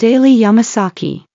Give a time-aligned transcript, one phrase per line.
[0.00, 1.27] Daily Yamasaki.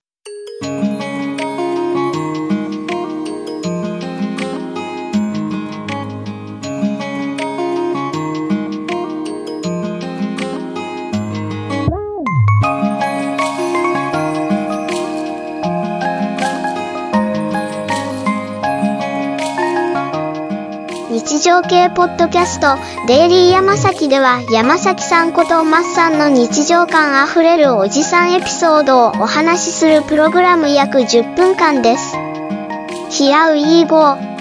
[21.25, 22.75] 日常系ポッドキャスト
[23.07, 32.17] デイリーヤマサキでは山崎さんことマッさんの日常感あふれるおじさんエピソードをお話しするプログラム約10分間です。
[33.09, 34.32] ヒアウィーゴー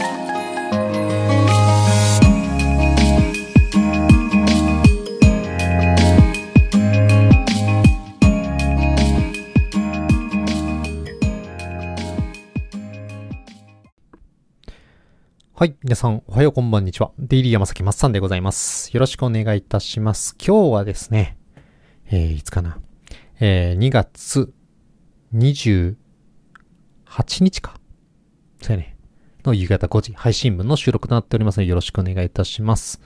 [15.63, 15.77] はい。
[15.85, 17.13] 皆さん、おはよう、こんばんにちは。
[17.21, 18.91] デイリー山崎まっさんでございます。
[18.93, 20.35] よろしくお願いいたします。
[20.45, 21.39] 今日はですね、
[22.11, 22.81] えー、いつかな。
[23.39, 24.53] えー、2月
[25.33, 25.95] 28
[27.45, 27.77] 日か。
[28.61, 28.97] そうやね。
[29.45, 33.01] の夕方5時、配信分の収録となっておりますので、よろしくお願いいたします。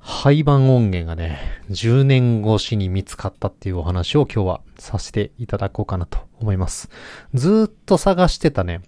[0.00, 1.38] 廃盤音源がね、
[1.68, 6.88] 10年越しに見つかったっていうお話を今日はさせていただこうかなと思います。
[7.34, 8.80] ずっと探してたね、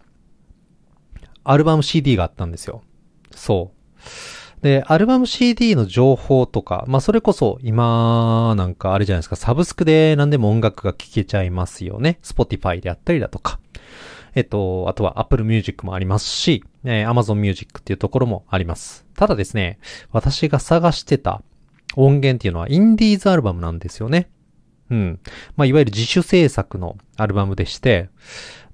[1.44, 2.82] アルバム CD があったんですよ。
[3.30, 4.62] そう。
[4.62, 12.18] で、アルバム CD の情報とか、まあそれこそ今なんかあれじゃないですか、サブスクで何でも音楽が聴けちゃいますよね。
[12.22, 13.60] Spotify であったりだとか。
[14.34, 19.06] えっと、あとは Apple Music もありますし、えー Amazon Music っていうところもあります。
[19.16, 19.78] ただですね、
[20.10, 21.42] 私が探してた
[21.96, 24.28] 音源っていうのはインディーズアルバムなんですよね。
[24.90, 25.20] うん。
[25.56, 28.08] まあ、いわゆる自主制作のアルバムでして、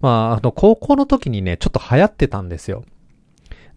[0.01, 2.84] まあ、あの、高校の時にね、ちょっと流行ってたんですよ。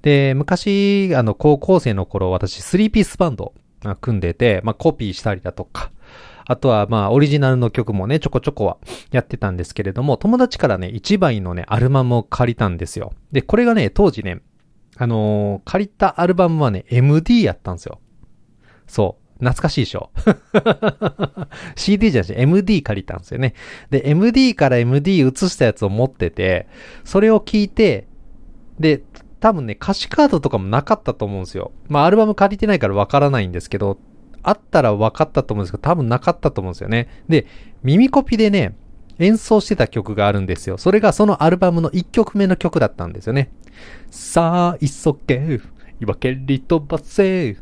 [0.02, 3.54] で、昔、あの、高校生の頃、私、スリーピースバンド
[4.02, 5.92] 組んでて、まあ、コピーしたりだとか、
[6.46, 8.78] あとは、まあ、オリジナルの曲もね、ちょこちょこは
[9.12, 13.14] やってたんですけれども、友達からね、一枚のね、アルバムを借りたんですよ。
[13.32, 14.42] で、これがね、当時ね、
[14.98, 18.00] あのー借りたアルバムはね、MD やったんですよ。
[18.88, 19.23] そう。
[19.40, 20.12] 懐かしいでしょ
[21.76, 23.54] ?CD じゃなくて MD 借りたんですよね。
[23.90, 26.68] で、MD から MD 移したやつを持ってて、
[27.04, 28.08] それを聞いて、
[28.80, 29.04] で、
[29.40, 31.72] 多分ね、歌詞カードとかもなかったと思うんですよ。
[31.90, 33.98] まあ、アルバム借りてないからわからないんですけど、
[34.42, 37.10] あったら分かったと思うんですけど、多分なかったと思うんですよね。
[37.28, 37.48] で、
[37.84, 38.76] 耳コピでね、
[39.20, 40.78] 演奏してた曲があるんですよ。
[40.78, 43.52] それがそのアルバムの1曲目の曲だったんですよね。
[44.10, 45.60] さあ、急げ、
[46.00, 47.58] 岩蹴り飛ばせ、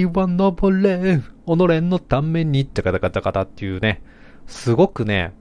[0.00, 4.02] 岩登れ、己のために、チャカタカタカタっていうね、
[4.46, 5.32] すごくね、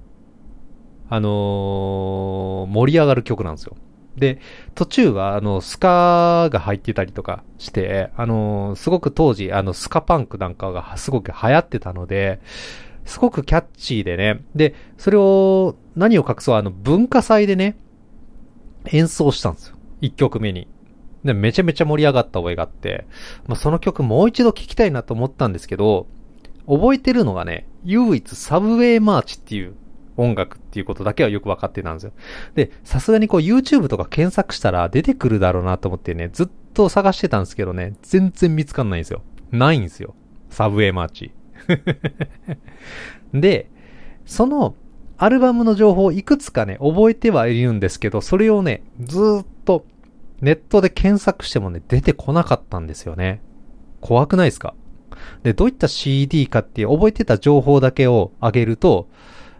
[1.09, 3.75] あのー盛り上がる曲なんですよ。
[4.17, 4.39] で、
[4.73, 12.39] 途中は、あの、スカが入ってたりとかして、あのーすごく当時、あの、スカパンクなんかがすごく流行ってたので、
[13.03, 17.77] すごくキャッチーでね、で、それを、何を隠そう、あの、文化祭でね、
[18.85, 19.75] 演奏したんですよ。
[20.01, 20.67] 一曲目に。
[21.25, 23.05] で、めちゃめちゃ盛り上がった覚えがあって、
[23.47, 26.07] まあ、その曲もう一度聴きたいなと思ったんですけど、
[26.67, 29.75] 覚えてるのがね、唯一サブウェイマーチっていう
[30.17, 32.13] 音楽っていうことだけはよくわかってたんですよ。
[32.53, 39.23] で、さすがにこう YouTube とか検索したら出てくるだろうなと思ってね、ずっと探してたんですけどね、全然見つかんないんですよ。
[39.51, 40.13] ないんですよ。
[40.51, 41.31] サブウェイマーチ。
[43.33, 43.69] で、
[44.25, 44.75] その
[45.17, 49.85] アルバムの情報をいくつかね、覚えてはいるんですけど、それをね、ずっと
[50.41, 53.41] ネットで検索してもね、出てこなかったんですよね。
[54.01, 54.73] 怖くないですか？
[55.43, 59.07] で、どういった CD かっていう覚えてた情報だけをあげると、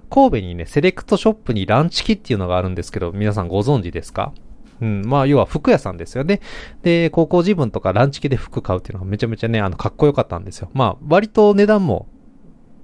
[0.10, 4.34] 神戸にね、セレクトショップに乱痴気っていうのがあるんですけど、皆さんご存知ですか？
[4.82, 6.42] うん、まあ、要は服屋さんですよね。
[6.84, 10.70] で、高校自分とかランチ機で服買うっていうのがめちゃめちゃね、あの、かっこよかったんですよ。
[10.74, 12.08] まあ、割と値段も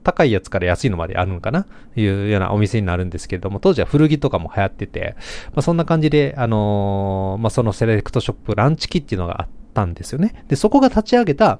[0.03, 1.67] 高いやつから安いのまであるのかな？
[1.95, 5.15] いうようなお店になるんですけれども、当時は古着とかも流行ってて、
[5.47, 10.45] まあそんな感じで、あのーまあそのセレクトショップランチ機っていうのがあったんですよね。
[10.47, 11.59] で、そこが立ち上げた、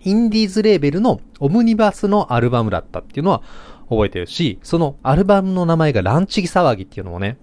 [0.00, 3.42] インディーズレーベルのオムニバスのアルバムだったっていうのは
[3.88, 7.38] 覚えてるし、そのアルバムの名前がランチギ騒ぎっていうのもね、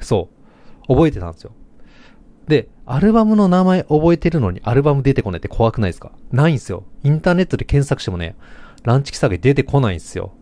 [0.00, 0.28] そ
[0.88, 1.52] う、覚えてたんですよ。
[2.46, 6.12] で、アルバムの名前覚えてるのにアルバム出てこないって怖くないですか？
[6.30, 6.84] ないんですよ。
[7.02, 8.36] インターネットで検索してもね、
[8.84, 10.32] ランチキサゲ出てこないんですよ。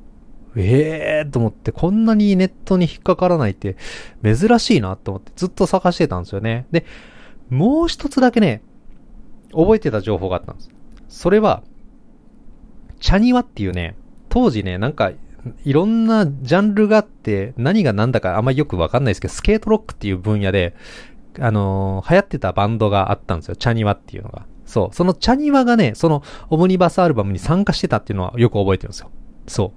[0.56, 3.76] ええーと思って、こんなにネットに引っかからないって
[4.22, 6.66] 珍しいなと思ってずっと探してたんですよね。
[6.70, 6.84] で、
[7.48, 8.62] もう一つだけね、
[9.52, 10.70] 覚えてた情報があったんです。
[11.08, 11.62] それは、
[13.00, 13.96] チャニワっていうね、
[14.28, 15.12] 当時ね、なんか、
[15.64, 20.74] いろんなジャンルがあって、何が何だかあんまりよくわかんないですけど、スケートロックっていう分野で、
[21.38, 23.56] あのー流行ってたバンドがあったんですよ。
[23.56, 24.46] チャニワっていうのが。
[24.72, 24.94] そう。
[24.94, 29.10] そのチャニワがね、そのオムニバスアルバムに参加してたっていうのはよく覚えてるんですよ。
[29.46, 29.74] そ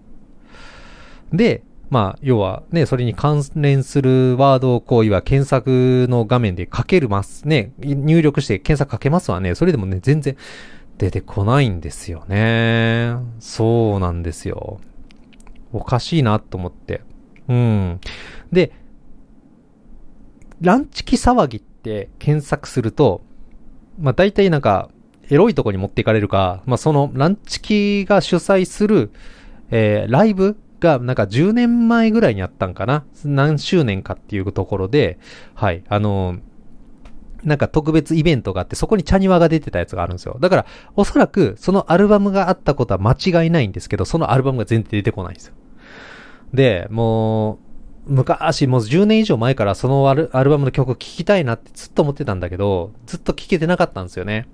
[1.33, 1.35] う。
[1.35, 9.53] で、まあ、要はね、それに関連するワードをこう、いわ検索の画面で書けるますね、入力して検索かけますわね。
[9.53, 10.37] それでもね、全然
[10.97, 13.17] 出てこないんですよね。
[13.39, 14.79] そうなんですよ。
[15.73, 17.01] おかしいなと思って。
[17.49, 17.99] うん。
[18.49, 18.71] で、
[20.61, 23.23] ランチキ騒ぎって検索すると、
[23.99, 24.89] まあ大体なんか、
[25.29, 29.11] エロいとこに持っていかれるか、まあそのランチキが主催する、
[29.71, 35.17] えー、ライブがなんか10年前ぐらいにあったんかな何周年かっていうところで、
[35.55, 36.39] はい、あのー、
[37.43, 40.37] なんか特別イベントがあって、そこにチャニワが出てたやつがあるんですよ。
[40.39, 40.65] だから、
[40.95, 45.53] おそらく、そのアルバムがあったことは間違いないんですけど、そのアルバムが全然出てこないんですよ。
[46.53, 47.57] で、もう、
[48.07, 54.47] 昔、もう10年以上前からそのアルバムの曲聴きたいなってずっと思ってたんだけど、ずっと聴けてなかったんですよね。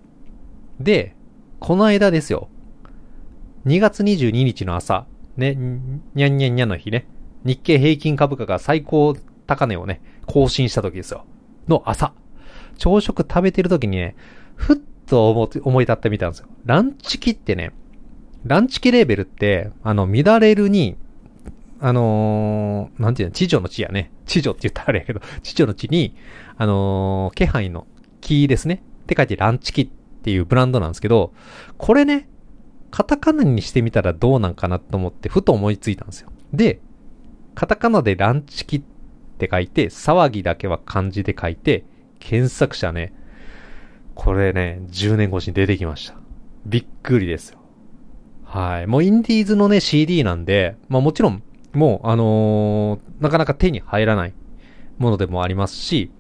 [0.79, 1.15] で、
[1.59, 2.49] この間ですよ。
[3.65, 5.05] 2月22日の朝、
[5.37, 5.55] ね、
[6.15, 7.07] にゃんにゃんにゃんの日ね、
[7.43, 9.15] 日経平均株価が最高
[9.47, 11.25] 高値をね、更新した時ですよ。
[11.67, 12.13] の朝。
[12.77, 14.15] 朝食食べてる時にね、
[14.55, 16.47] ふっと思思い立ってみたんですよ。
[16.65, 17.73] ランチキってね、
[18.45, 20.97] ランチキレーベルって、あの、乱れるに、
[21.83, 24.11] あのー、なんていうの、地上の地やね。
[24.27, 26.15] 地上って言ったらあれやけど、 地上の地に、
[26.57, 27.87] あのー、気配の
[28.21, 28.83] 木ですね。
[29.03, 29.87] って書いてランチキっ
[30.23, 31.33] ていうブランドなんですけど、
[31.77, 32.29] これね、
[32.91, 36.29] カタカナにしてみたらどうなんかなと思って、ふと思いついたんですよ。
[36.53, 36.81] で、
[37.55, 38.81] カタカナでランチキっ
[39.39, 41.83] て書いて、騒ぎだけは漢字で書いて、
[42.19, 43.13] 検索者ね、
[44.13, 46.15] これね、10年越しに出てきました。
[46.65, 47.59] びっくりですよ。
[48.43, 48.87] はい。
[48.87, 51.41] もうインディーズのね、CD なんで、まあもちろん、
[51.73, 54.33] もう、あのー、なかなか手に入らない
[54.97, 56.11] ものでもありますし、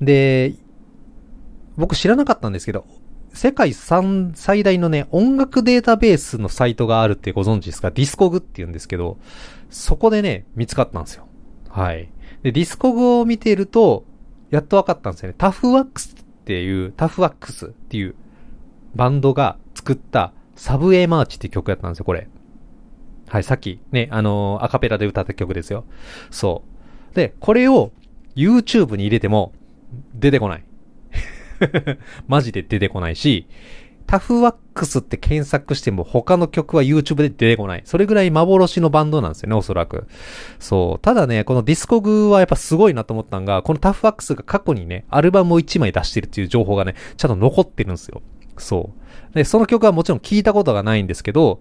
[0.00, 0.54] で、
[1.76, 2.86] 僕知らなかったんですけど、
[3.32, 7.90] 世界三最大のね、音楽データベースのサイトがあるってご存知ですか？
[7.90, 9.18] ディスコグって言うんですけど、
[9.70, 11.26] そこでね、見つかったんですよ。
[11.68, 12.12] はい。
[12.44, 14.04] で、ディスコグを見ていると、
[14.50, 15.34] やっと分かったんですよね。
[15.36, 18.14] タフワックスっていう、タフワックスっていう
[18.94, 22.28] バンドが作ったサブウェイマーチって曲やったんですよ、これ。
[23.34, 25.84] はい、さっきね、あのー、アカペラで歌った曲ですよ。
[26.30, 26.62] そ
[27.12, 27.16] う。
[27.16, 27.90] で、これを
[28.36, 29.52] YouTube に入れても
[30.14, 30.64] 出てこない。
[32.28, 33.48] マジで出てこないし、
[34.06, 37.82] タフワックスって検索しても他の曲は YouTube で出てこない。
[37.86, 40.06] それぐらい幻のバンドなんですよね、おそらく。
[40.60, 40.98] そう。
[41.00, 48.22] ただね、このディスコグはやっぱすごいなと思ったのが、このタフワックスが過去にね、アルバムを1枚出してるっていう情報がね、ちゃんと残ってるんですよ。
[48.58, 48.92] そ
[49.32, 49.34] う。
[49.34, 51.60] で、その曲はもちろん聞いたことがないんですけど、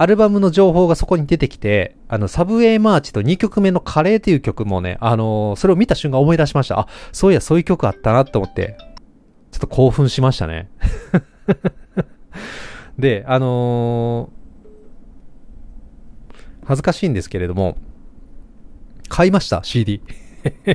[0.00, 6.78] アルバムの情報がそこに出てきて、あの、サブウェイマーチと2曲目のカレーっていう曲もね、あのー、それを見た瞬間思い出しました。
[6.78, 8.76] あ、そういや、そういう曲あったなと思って、
[9.50, 10.70] ちょっと興奮しましたね。
[12.96, 17.76] で、あのー、恥ずかしいんですけれども、
[19.08, 20.00] 買いました、CD。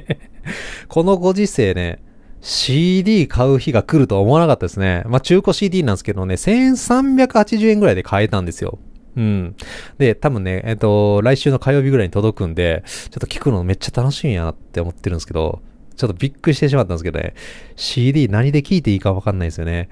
[0.90, 2.04] このご時世ね、
[2.42, 5.04] CD 買う日が来るとは思わなかったですね。
[5.08, 8.80] まあ、中古 CD なんですけどね、1380円ぐらいで買えたんですよ。
[9.16, 9.56] うん。
[9.98, 15.62] で、多分ね、えっ、と、来週の火曜日ぐらいに届くんで、ちょっと聞くのめっちゃ楽しみやなって思ってるんですけど、
[15.96, 17.36] ちょっとびっくりしてしまったんですけどね、
[17.76, 19.90] CD 何で聞いていいかわかんないですよね。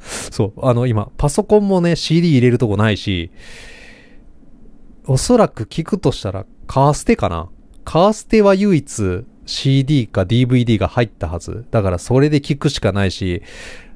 [0.00, 3.30] そう、あの今、パソコンもね、CD 入れるとこないし、
[5.06, 7.48] おそらく聞くとしたら、カーステかな？
[7.84, 11.66] カーステは唯一 CD か DVD が入ったはず。
[11.70, 13.42] だからそれで聞くしかないし、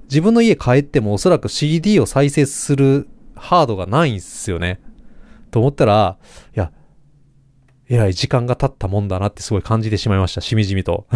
[0.05, 3.09] 自分の家帰ってもおそらく CD を再生する
[3.39, 4.81] ハードがないんすよね。
[5.51, 6.19] と思ったら、
[6.55, 6.73] いや、
[7.89, 10.41] えらい時間が経ったもんだなってすごい感じてしまいました。
[10.41, 11.07] しみじみと。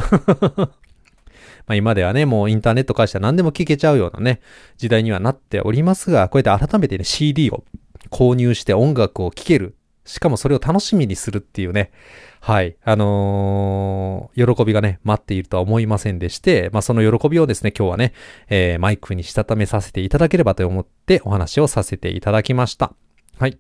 [1.67, 4.41] まあ今ではね、もうインターネット会社何でも聞けちゃうようなね、
[4.79, 7.65] 時代にはなっておりますが、こうやって改めてね、CD を
[8.11, 9.77] 購入して音楽を聴ける。
[10.05, 11.93] しかもそれを楽しみにするっていうね、
[12.41, 18.13] はい、あのー、喜びがね、待っているとは思いませんでして、まあその喜びをですね、今日はね、
[18.49, 22.95] えー、マイクにしたためさせていただければと思ってお話をさせていただきました。
[23.39, 23.59] はい。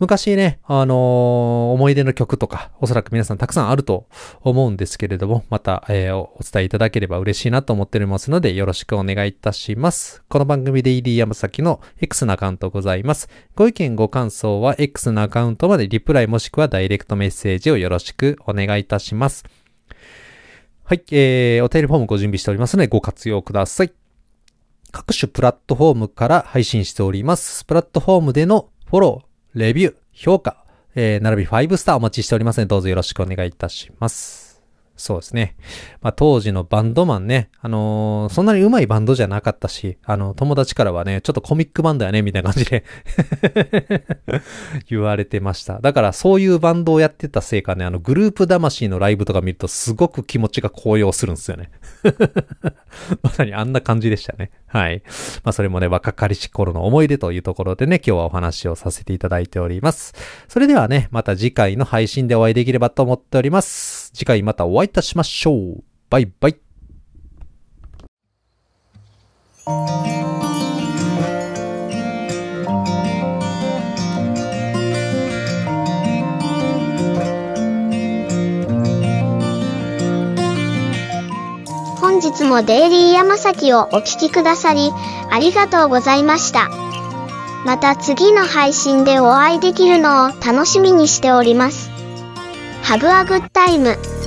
[0.00, 4.08] 昔ね、あのー、思い出の曲とか、おそらく皆さんたくさんあると
[4.40, 10.22] 思うんですけれども、また、えー、お伝えいただければ嬉しいなと思っておりますので、よろしくお願いいたします。
[10.30, 13.28] この番組で ED 山崎の X のアカウントございます。
[13.54, 19.44] ご意見ご感想は X のアカウントまでリプライもしくはダイレクトメッセージをよろしくお願いいたします。
[20.84, 23.92] はい、えー、お便りフォームご準備しておりますのでご活用ください。
[24.92, 27.66] 各種プラットフォームから配信しております。
[27.66, 30.64] プラットフォームでのフォロー、レビュー、評価、
[30.94, 34.49] えー、並び5スターお待ちしておりますので、どうぞよろしくお願いいたします。
[35.00, 35.56] そうですね。
[36.02, 42.84] まあ当時のバンドマンね、あのーそんなに上手いバンドじゃなかったし、あの、友達からはね、ちょっとコミックバンドやね、みたいな感じで
[44.88, 45.80] 言われてました。
[45.80, 51.70] だからそういうバンドをやってたせいかね、あの、グループ魂のライブとか見るとすごく気持ちが高揚するんですよね。
[53.22, 54.50] まさにあんな感じでしたね。
[54.66, 55.02] はい。
[55.42, 60.14] まあそれもね、若かりし頃の思い出というところでね、今日はお話をさせていただいております。
[60.46, 63.99] それではね、また次回の配信でお会いできればと思っております。
[64.12, 65.84] 次回またお会いいたしましょう。
[66.08, 66.56] バイバイ。
[82.00, 84.90] 本日もデイリーヤマサキをお聞きくださり、
[85.30, 86.68] ありがとうございました。
[87.64, 91.90] また次の配信でお会いできるのを楽しみにしております。
[92.82, 94.19] Have a good time.